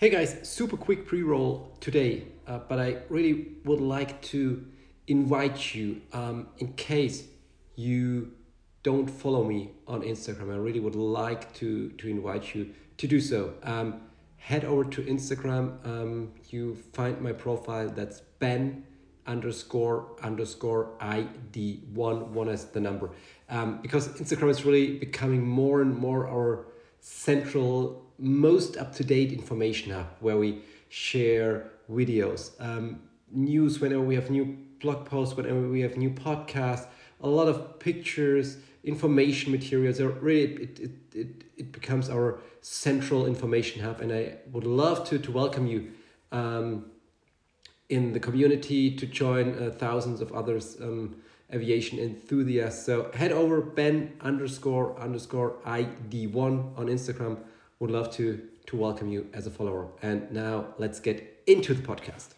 [0.00, 4.64] Hey guys, super quick pre roll today, uh, but I really would like to
[5.08, 7.24] invite you um, in case
[7.76, 8.32] you
[8.82, 10.54] don't follow me on Instagram.
[10.54, 13.52] I really would like to, to invite you to do so.
[13.62, 14.00] Um,
[14.38, 15.86] head over to Instagram.
[15.86, 18.86] Um, you find my profile that's Ben
[19.26, 23.10] underscore underscore ID one one is the number
[23.50, 26.68] um, because Instagram is really becoming more and more our
[27.00, 34.56] central most up-to-date information hub where we share videos um, news whenever we have new
[34.80, 36.86] blog posts whenever we have new podcasts
[37.22, 40.00] a lot of pictures information materials.
[40.00, 44.00] Are really it, it, it, it becomes our central information hub.
[44.00, 45.92] And i would love to to welcome you
[46.32, 46.86] um,
[47.88, 51.16] in the community to join uh, thousands of others um,
[51.52, 52.86] aviation enthusiasts.
[52.86, 57.38] So head over ben underscore underscore id1 on instagram
[57.80, 59.88] would love to to welcome you as a follower.
[60.02, 62.34] And now let's get into the podcast.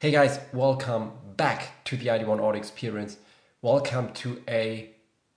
[0.00, 3.18] Hey guys, welcome back to the ID1 Audio Experience.
[3.60, 4.90] Welcome to a,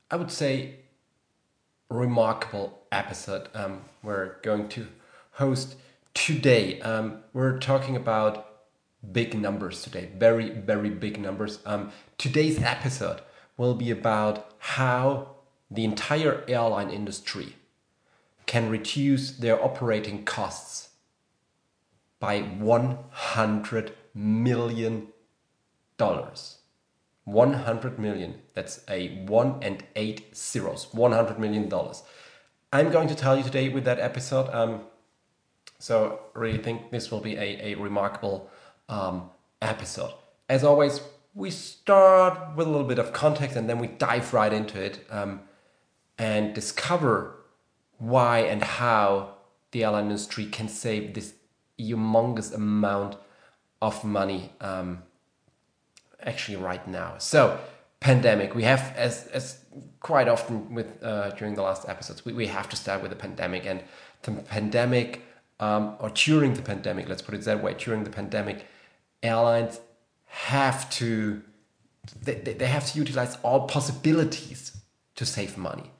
[0.09, 0.84] I would say,
[1.89, 4.87] remarkable episode um, we're going to
[5.31, 5.75] host
[6.13, 6.79] today.
[6.81, 8.47] Um, we're talking about
[9.11, 11.59] big numbers today, very, very big numbers.
[11.65, 13.21] Um, today's episode
[13.57, 15.35] will be about how
[15.69, 17.55] the entire airline industry
[18.45, 20.89] can reduce their operating costs
[22.19, 25.07] by 100 million
[25.97, 26.57] dollars.
[27.25, 28.35] 100 million.
[28.53, 30.93] That's a one and eight zeros.
[30.93, 32.03] 100 million dollars.
[32.71, 34.49] I'm going to tell you today with that episode.
[34.53, 34.81] Um,
[35.79, 38.49] so really think this will be a, a remarkable
[38.89, 39.29] um,
[39.61, 40.13] episode.
[40.49, 41.01] As always,
[41.33, 45.05] we start with a little bit of context and then we dive right into it
[45.09, 45.41] um,
[46.17, 47.35] and discover
[47.97, 49.35] why and how
[49.71, 51.33] the airline industry can save this
[51.79, 53.17] humongous amount
[53.81, 55.03] of money um,
[56.25, 57.15] actually right now.
[57.17, 57.59] So
[57.99, 59.59] pandemic, we have as as
[59.99, 63.17] quite often with uh, during the last episodes, we, we have to start with the
[63.17, 63.83] pandemic and
[64.23, 65.21] the pandemic
[65.59, 67.07] um, or during the pandemic.
[67.09, 67.73] Let's put it that way.
[67.73, 68.65] During the pandemic,
[69.23, 69.79] airlines
[70.25, 71.41] have to
[72.21, 74.77] they, they have to utilize all possibilities
[75.15, 75.91] to save money,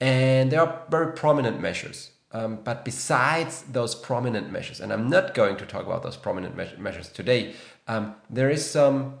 [0.00, 2.12] and there are very prominent measures.
[2.30, 6.54] Um, but besides those prominent measures, and I'm not going to talk about those prominent
[6.56, 7.54] me- measures today,
[7.86, 9.14] um, there is some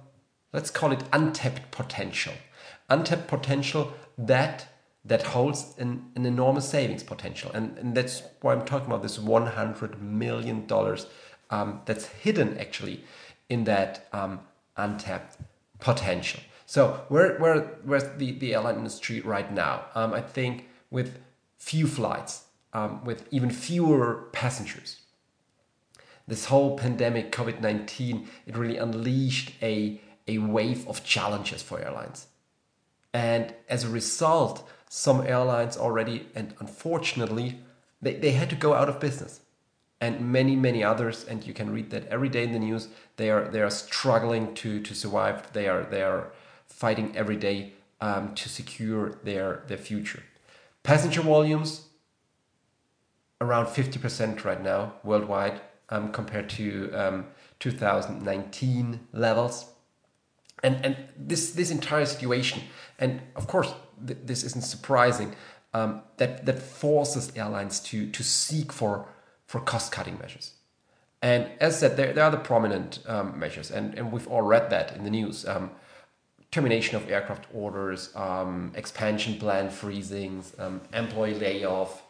[0.52, 2.34] let's call it untapped potential.
[2.88, 4.68] Untapped potential that
[5.04, 7.50] that holds an, an enormous savings potential.
[7.54, 10.66] And, and that's why I'm talking about this $100 million
[11.50, 13.04] um, that's hidden actually
[13.48, 14.40] in that um,
[14.76, 15.38] untapped
[15.78, 16.40] potential.
[16.66, 19.86] So where, where, where's the, the airline industry right now?
[19.94, 21.18] Um, I think with
[21.56, 22.44] few flights,
[22.74, 25.00] um, with even fewer passengers.
[26.26, 29.98] This whole pandemic, COVID-19, it really unleashed a
[30.28, 32.28] a wave of challenges for airlines.
[33.12, 37.58] And as a result, some airlines already, and unfortunately,
[38.00, 39.40] they, they had to go out of business.
[40.00, 43.30] And many, many others, and you can read that every day in the news, they
[43.30, 45.52] are they are struggling to, to survive.
[45.52, 46.30] They are they are
[46.68, 50.22] fighting every day um, to secure their, their future.
[50.82, 51.86] Passenger volumes
[53.40, 55.60] around 50% right now worldwide
[55.90, 57.26] um, compared to um,
[57.60, 59.72] 2019 levels
[60.62, 62.62] and and this this entire situation
[62.98, 63.72] and of course
[64.06, 65.34] th- this isn't surprising
[65.74, 69.06] um, that that forces airlines to to seek for
[69.46, 70.52] for cost cutting measures.
[71.20, 74.70] And as said there, there are the prominent um, measures and and we've all read
[74.70, 75.46] that in the news.
[75.46, 75.70] Um,
[76.50, 82.02] termination of aircraft orders um, expansion plan freezings um, employee layoff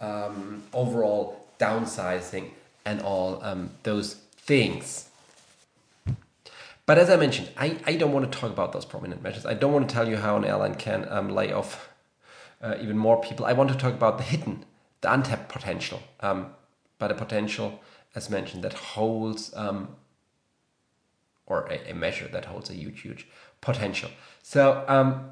[0.00, 2.50] um, overall downsizing
[2.84, 3.42] and all
[3.82, 5.09] those things
[6.90, 9.46] but as I mentioned, I, I don't want to talk about those prominent measures.
[9.46, 11.88] I don't want to tell you how an airline can um, lay off
[12.60, 13.46] uh, even more people.
[13.46, 14.64] I want to talk about the hidden,
[15.00, 16.46] the untapped potential, um,
[16.98, 17.78] but a potential,
[18.16, 19.94] as mentioned, that holds, um,
[21.46, 23.28] or a, a, measure that holds a huge, huge
[23.60, 24.10] potential.
[24.42, 25.30] So, um,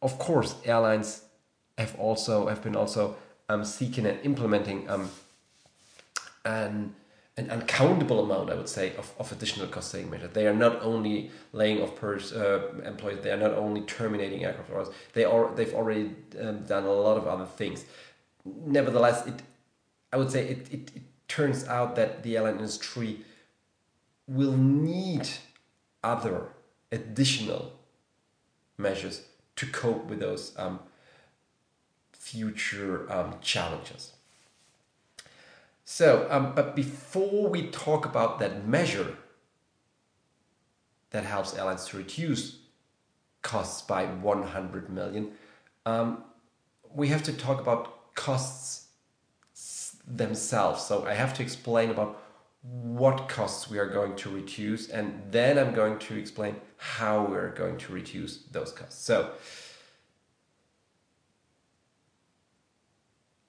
[0.00, 1.24] of course, airlines
[1.76, 3.16] have also have been also
[3.50, 5.10] um, seeking and implementing um,
[6.46, 6.94] an
[7.36, 10.30] an uncountable amount, I would say, of, of additional cost saving measures.
[10.34, 14.70] They are not only laying off pers- uh, employees, they are not only terminating aircraft
[14.70, 17.84] orders, they are, they've already um, done a lot of other things.
[18.44, 19.42] nevertheless, it
[20.12, 23.20] I would say it, it, it turns out that the airline industry
[24.28, 25.28] will need
[26.04, 26.48] other
[26.90, 27.72] additional
[28.76, 29.22] measures
[29.56, 30.80] to cope with those um,
[32.12, 34.12] future um, challenges.
[35.84, 39.16] So, um, but before we talk about that measure
[41.10, 42.58] that helps airlines to reduce
[43.42, 45.32] costs by 100 million,
[45.84, 46.24] um,
[46.94, 48.86] we have to talk about costs
[50.06, 50.84] themselves.
[50.84, 52.22] So I have to explain about
[52.62, 57.50] what costs we are going to reduce, and then I'm going to explain how we're
[57.50, 59.02] going to reduce those costs.
[59.04, 59.32] So,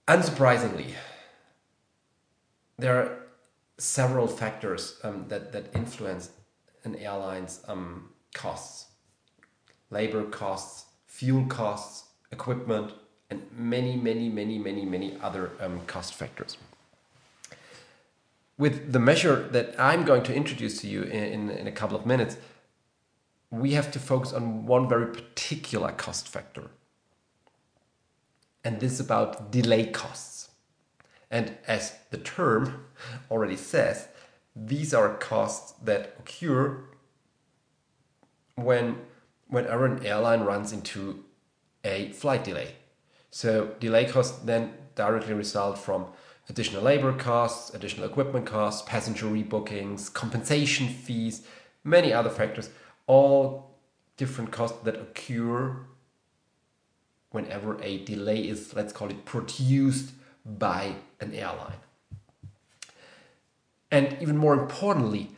[0.07, 0.93] unsurprisingly,
[2.77, 3.17] there are
[3.77, 6.31] several factors um, that, that influence
[6.83, 8.87] an airline's um, costs
[9.93, 12.91] labor costs, fuel costs, equipment,
[13.29, 16.57] and many, many, many, many, many other um, cost factors.
[18.57, 21.97] With the measure that I'm going to introduce to you in, in, in a couple
[21.97, 22.37] of minutes,
[23.49, 26.65] we have to focus on one very particular cost factor.
[28.63, 30.32] And this is about delay costs.
[31.33, 32.85] And as the term
[33.31, 34.07] already says,
[34.55, 36.83] these are costs that occur
[38.53, 38.97] when
[39.47, 41.23] whenever an airline runs into
[41.83, 42.75] a flight delay.
[43.31, 46.05] So delay costs then directly result from
[46.49, 51.47] additional labor costs, additional equipment costs, passenger rebookings, compensation fees,
[51.83, 52.69] many other factors,
[53.07, 53.79] all
[54.17, 55.77] different costs that occur
[57.31, 60.11] whenever a delay is, let's call it, produced
[60.45, 61.73] by an airline.
[63.91, 65.29] And even more importantly,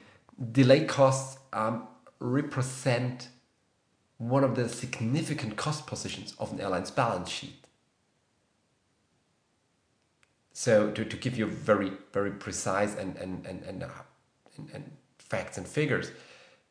[0.52, 1.88] delay costs um,
[2.20, 3.30] represent
[4.18, 7.66] one of the significant cost positions of an airline's balance sheet.
[10.54, 13.90] So to, to give you very, very precise and, and, and, and, uh,
[14.56, 16.12] and, and facts and figures,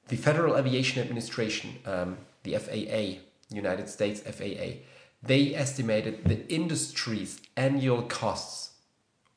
[0.09, 3.21] the Federal Aviation Administration, um, the FAA,
[3.55, 4.81] United States FAA,
[5.27, 8.73] they estimated the industry's annual costs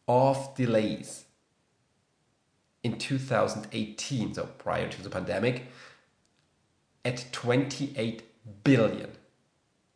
[0.08, 1.26] of delays
[2.84, 5.68] in 2018, so prior to the pandemic,
[7.04, 8.24] at 28
[8.64, 9.12] billion.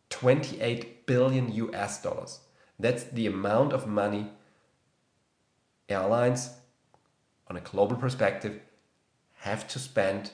[0.09, 2.39] 28 billion US dollars.
[2.79, 4.29] That's the amount of money
[5.87, 6.51] airlines,
[7.47, 8.61] on a global perspective,
[9.39, 10.31] have to spend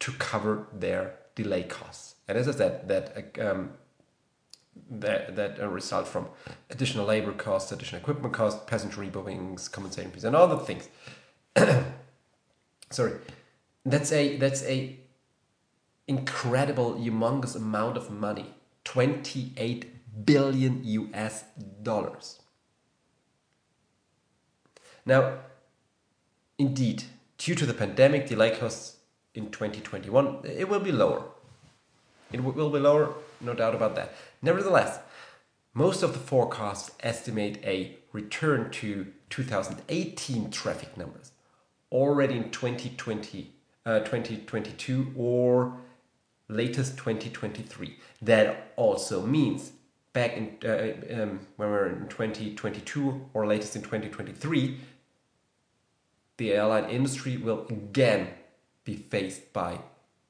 [0.00, 2.16] to cover their delay costs.
[2.28, 3.72] And as I said, that um,
[4.90, 6.28] that that result from
[6.70, 10.88] additional labor costs, additional equipment costs, passenger rebookings, compensation fees, and other things.
[12.90, 13.14] Sorry,
[13.84, 14.98] that's a that's a
[16.08, 18.46] incredible, humongous amount of money
[18.84, 21.44] 28 billion US
[21.82, 22.40] dollars.
[25.06, 25.38] Now,
[26.58, 27.04] indeed,
[27.38, 28.96] due to the pandemic, delay costs
[29.34, 31.22] in 2021, it will be lower.
[32.32, 34.12] It will be lower, no doubt about that.
[34.42, 35.00] Nevertheless,
[35.74, 41.32] most of the forecasts estimate a return to 2018 traffic numbers
[41.92, 43.52] already in 2020,
[43.86, 45.76] uh, 2022 or
[46.48, 47.96] latest 2023.
[48.22, 49.72] That also means
[50.12, 54.80] back in uh, um, when we're in 2022 or latest in 2023,
[56.36, 58.28] the airline industry will again
[58.84, 59.78] be faced by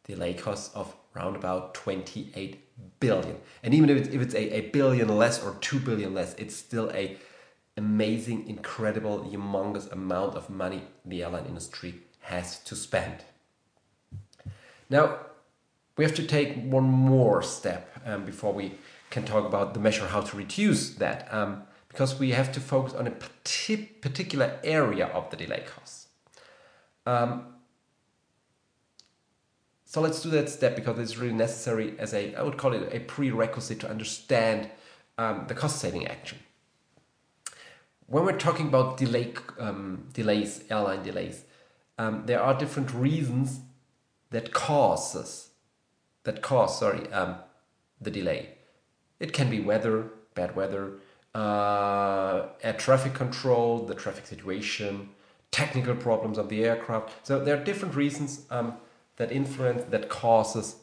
[0.04, 3.36] delay costs of around about 28 billion.
[3.62, 6.56] And even if it's, if it's a, a billion less or 2 billion less, it's
[6.56, 7.16] still a
[7.76, 13.24] amazing, incredible, humongous amount of money the airline industry has to spend.
[14.88, 15.18] Now,
[15.96, 18.72] we have to take one more step um, before we
[19.10, 22.94] can talk about the measure how to reduce that um, because we have to focus
[22.94, 26.08] on a particular area of the delay costs.
[27.06, 27.46] Um,
[29.90, 32.94] so let's do that step because it's really necessary as a, I would call it
[32.94, 34.70] a prerequisite to understand
[35.18, 36.38] um, the cost saving action.
[38.06, 41.42] When we're talking about delay, um, delays, airline delays,
[41.98, 43.62] um, there are different reasons
[44.30, 45.50] that causes
[46.22, 47.38] that cause sorry um,
[48.00, 48.50] the delay.
[49.18, 51.00] It can be weather, bad weather,
[51.34, 55.08] uh, air traffic control, the traffic situation,
[55.50, 57.26] technical problems of the aircraft.
[57.26, 58.76] So there are different reasons um,
[59.20, 60.76] that influence that causes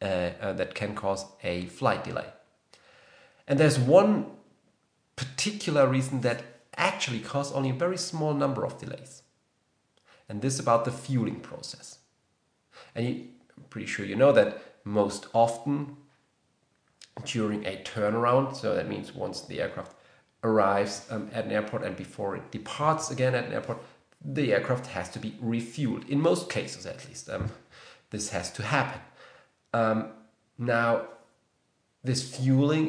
[0.00, 2.26] uh, uh, that can cause a flight delay.
[3.48, 4.26] And there's one
[5.16, 6.44] particular reason that
[6.76, 9.22] actually causes only a very small number of delays.
[10.28, 11.98] And this about the fueling process.
[12.94, 13.14] And you,
[13.56, 15.96] I'm pretty sure you know that most often
[17.24, 19.96] during a turnaround, so that means once the aircraft
[20.44, 23.78] arrives um, at an airport and before it departs again at an airport,
[24.24, 26.08] the aircraft has to be refueled.
[26.08, 27.50] In most cases, at least, um,
[28.14, 29.00] this has to happen.
[29.72, 29.98] Um,
[30.56, 30.90] now,
[32.04, 32.86] this fueling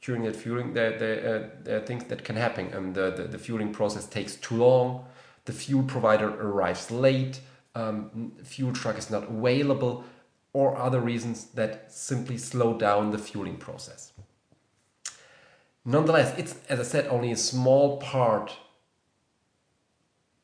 [0.00, 2.74] during that fueling, there, there, uh, there are things that can happen.
[2.74, 5.04] Um, the, the, the fueling process takes too long.
[5.44, 7.40] The fuel provider arrives late.
[7.74, 10.04] Um, fuel truck is not available,
[10.52, 14.12] or other reasons that simply slow down the fueling process.
[15.84, 18.56] Nonetheless, it's, as I said, only a small part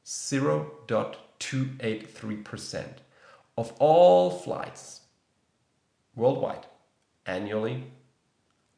[0.06, 2.86] 0.283%
[3.58, 5.02] of all flights
[6.16, 6.68] worldwide
[7.26, 7.86] annually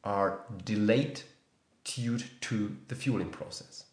[0.02, 1.20] are delayed
[1.84, 3.84] due to the fueling process.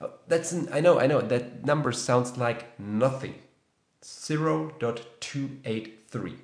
[0.00, 3.36] Uh, that's an, I know, I know that number sounds like nothing.
[4.04, 6.36] 0.283.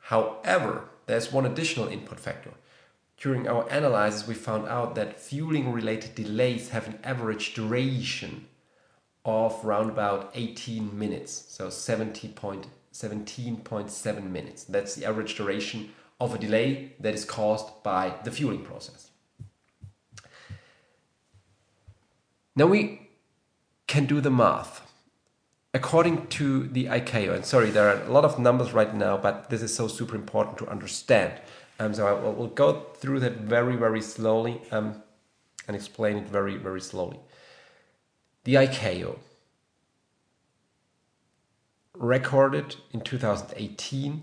[0.00, 2.50] However, there's one additional input factor.
[3.18, 8.48] During our analysis, we found out that fueling related delays have an average duration
[9.24, 14.64] of around about 18 minutes, so 17.7 minutes.
[14.64, 19.12] That's the average duration of a delay that is caused by the fueling process.
[22.56, 23.08] Now we
[23.86, 24.91] can do the math.
[25.74, 29.48] According to the ICAO, and sorry, there are a lot of numbers right now, but
[29.48, 31.32] this is so super important to understand.
[31.78, 35.02] Um, so I will we'll go through that very, very slowly um,
[35.66, 37.18] and explain it very, very slowly.
[38.44, 39.18] The ICAO
[41.94, 44.22] recorded in 2018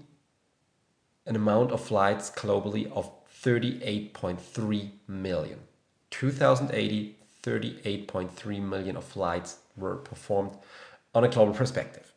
[1.26, 3.12] an amount of flights globally of
[3.44, 5.60] 38.3 million.
[6.12, 10.52] 2080, 38.3 million of flights were performed
[11.14, 12.14] on a global perspective.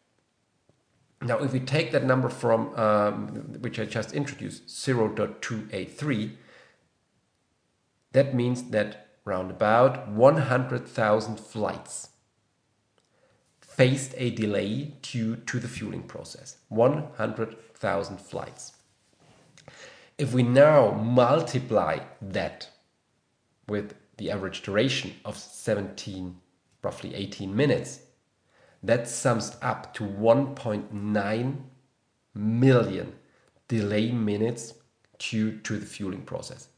[1.20, 3.26] Now, if we take that number from um,
[3.60, 6.32] which I just introduced, 0.283,
[8.12, 12.08] that means that round about 100,000 flights
[13.60, 16.56] faced a delay due to the fueling process.
[16.68, 18.72] 100,000 flights.
[20.18, 22.68] If we now multiply that
[23.68, 26.36] with the average duration of 17,
[26.82, 28.00] roughly 18 minutes,
[28.82, 31.56] that sums up to 1.9
[32.34, 33.12] million
[33.68, 34.74] delay minutes
[35.18, 36.68] due to the fueling process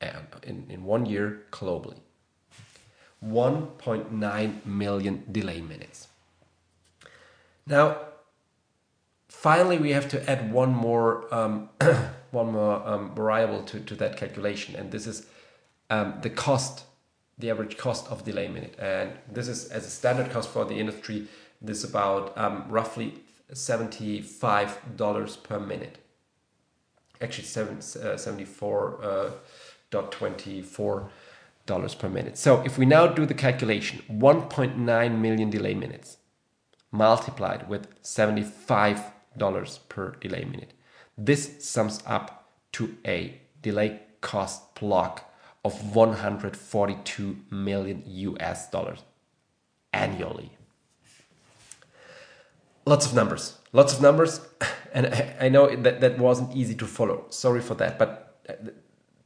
[0.00, 1.98] and in, in one year globally.
[3.24, 6.08] 1.9 million delay minutes.
[7.66, 7.98] Now,
[9.28, 11.68] finally, we have to add one more um,
[12.32, 15.26] one more um, variable to, to that calculation, and this is
[15.90, 16.84] um, the cost,
[17.38, 18.74] the average cost of delay minute.
[18.78, 21.28] And this is as a standard cost for the industry,
[21.62, 23.14] this is about um, roughly
[23.52, 25.98] $75 per minute.
[27.20, 29.32] Actually, seven, uh, 74.24
[29.92, 31.08] uh,
[31.66, 32.36] dollars per minute.
[32.36, 36.16] So if we now do the calculation, 1.9 million delay minutes
[36.90, 40.72] multiplied with $75 per delay minute.
[41.16, 45.32] This sums up to a delay cost block
[45.64, 49.02] of 142 million US dollars
[49.92, 50.50] annually.
[52.84, 54.40] Lots of numbers, lots of numbers,
[54.92, 57.26] and I, I know that that wasn't easy to follow.
[57.30, 58.54] Sorry for that, but uh,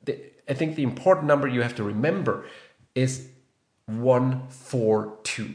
[0.04, 2.46] the, I think the important number you have to remember
[2.94, 3.28] is
[3.86, 5.54] 142.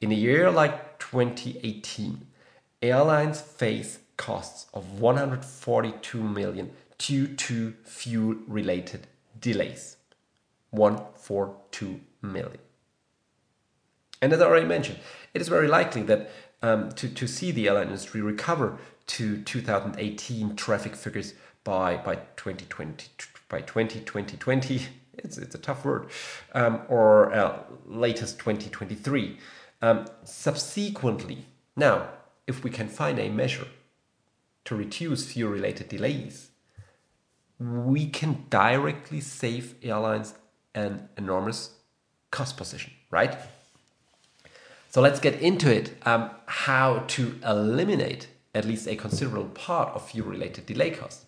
[0.00, 2.26] In a year like 2018,
[2.82, 9.06] airlines face costs of 142 million due to fuel related
[9.40, 9.96] delays.
[10.70, 12.60] 142 million.
[14.22, 14.98] And as I already mentioned,
[15.34, 16.30] it is very likely that
[16.62, 21.34] um, to, to see the airline industry recover to 2018 traffic figures
[21.64, 23.06] by, by 2020,
[23.48, 24.82] by 2020,
[25.14, 26.08] it's, it's a tough word,
[26.54, 29.38] um, or uh, latest 2023.
[29.82, 31.46] Um, subsequently,
[31.76, 32.08] now,
[32.46, 33.66] if we can find a measure
[34.66, 36.50] to reduce fuel related delays,
[37.58, 40.34] we can directly save airlines
[40.74, 41.70] an enormous
[42.30, 43.36] cost position, right?
[44.90, 50.10] So let's get into it um, how to eliminate at least a considerable part of
[50.10, 51.26] fuel related delay costs.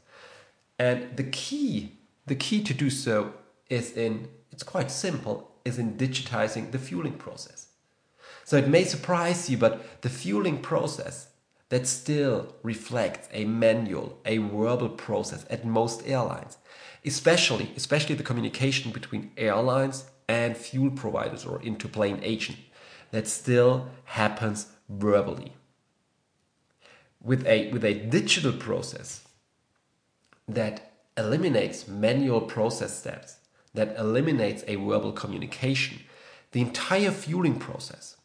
[0.80, 1.92] And the key,
[2.26, 3.34] the key to do so
[3.70, 7.68] is in, it's quite simple, is in digitizing the fueling process.
[8.44, 11.28] So it may surprise you, but the fueling process
[11.68, 16.58] that still reflects a manual, a verbal process at most airlines,
[17.04, 22.58] especially, especially the communication between airlines and fuel providers or into plane agent.
[23.12, 25.52] That still happens verbally.
[27.22, 29.24] With a, with a digital process
[30.48, 33.36] that eliminates manual process steps,
[33.74, 36.00] that eliminates a verbal communication,
[36.50, 38.16] the entire fueling process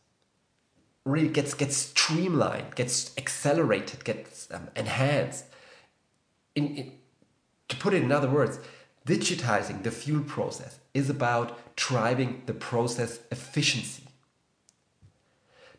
[1.06, 5.46] really gets gets streamlined, gets accelerated, gets um, enhanced.
[6.56, 6.92] In, in,
[7.70, 8.60] to put it in other words,
[9.06, 14.07] digitizing the fuel process is about driving the process efficiency.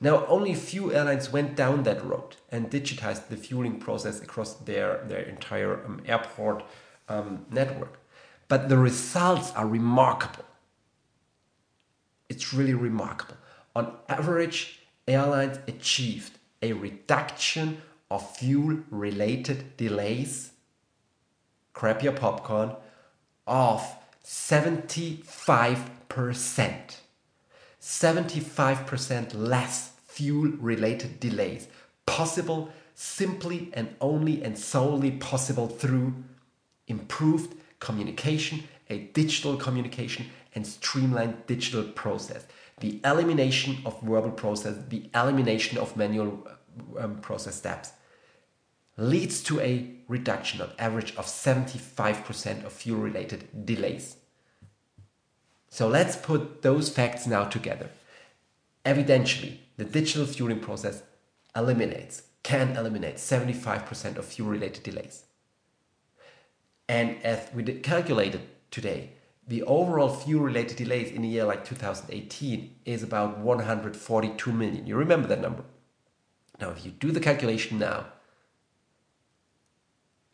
[0.00, 4.55] Now, only a few airlines went down that road and digitized the fueling process across
[4.55, 6.62] their, their entire um, airport
[7.09, 7.99] um, network.
[8.47, 10.45] But the results are remarkable.
[12.28, 13.37] It's really remarkable.
[13.75, 14.78] On average,
[15.09, 20.52] airlines achieved a reduction of fuel related delays,
[21.73, 22.73] grab your popcorn,
[23.47, 23.83] of
[24.25, 26.97] 75%.
[27.88, 31.68] 75% less fuel related delays
[32.04, 36.12] possible simply and only and solely possible through
[36.87, 42.47] improved communication, a digital communication, and streamlined digital process.
[42.80, 46.47] The elimination of verbal process, the elimination of manual
[46.99, 47.92] um, process steps
[48.99, 54.16] leads to a reduction on average of 75% of fuel related delays.
[55.68, 57.90] So let's put those facts now together.
[58.84, 61.02] Evidentially, the digital fueling process
[61.54, 65.25] eliminates, can eliminate 75% of fuel related delays.
[66.88, 69.10] And as we calculated today,
[69.46, 74.87] the overall fuel related delays in a year like 2018 is about 142 million.
[74.87, 75.64] You remember that number.
[76.60, 78.06] Now, if you do the calculation now,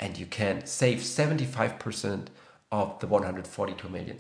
[0.01, 2.27] and you can save 75%
[2.73, 4.19] of the 142 million,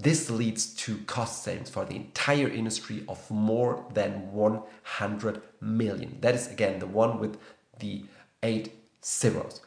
[0.00, 6.18] this leads to cost savings for the entire industry of more than 100 million.
[6.20, 7.36] That is again the one with
[7.80, 8.04] the
[8.42, 8.72] eight
[9.04, 9.60] zeros.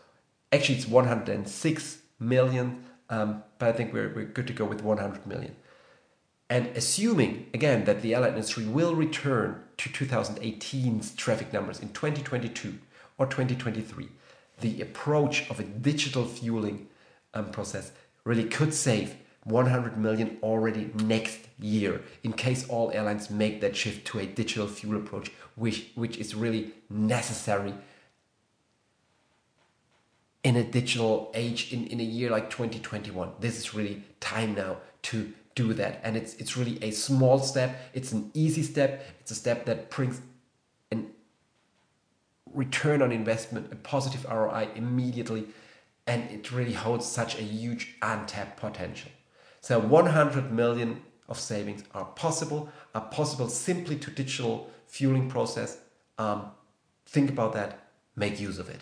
[0.53, 5.27] Actually, it's 106 million, um, but I think we're, we're good to go with 100
[5.27, 5.55] million.
[6.49, 12.77] And assuming, again, that the airline industry will return to 2018's traffic numbers in 2022
[13.17, 14.09] or 2023,
[14.59, 16.87] the approach of a digital fueling
[17.33, 17.91] um, process
[18.25, 24.05] really could save 100 million already next year in case all airlines make that shift
[24.07, 27.73] to a digital fuel approach, which, which is really necessary
[30.43, 33.31] in a digital age in, in a year like 2021.
[33.39, 35.99] This is really time now to do that.
[36.03, 37.89] And it's it's really a small step.
[37.93, 39.05] It's an easy step.
[39.19, 40.21] It's a step that brings
[40.91, 41.11] an
[42.53, 45.47] return on investment, a positive ROI immediately,
[46.07, 49.11] and it really holds such a huge untapped potential.
[49.61, 55.77] So 100 million of savings are possible, are possible simply to digital fueling process.
[56.17, 56.51] Um,
[57.05, 58.81] think about that, make use of it.